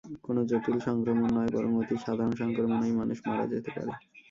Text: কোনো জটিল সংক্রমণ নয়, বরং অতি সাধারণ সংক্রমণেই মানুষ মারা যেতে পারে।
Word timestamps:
কোনো 0.25 0.41
জটিল 0.49 0.77
সংক্রমণ 0.87 1.29
নয়, 1.35 1.51
বরং 1.55 1.71
অতি 1.81 1.95
সাধারণ 1.97 2.33
সংক্রমণেই 2.41 2.93
মানুষ 2.99 3.17
মারা 3.27 3.45
যেতে 3.53 3.69
পারে। 3.75 3.91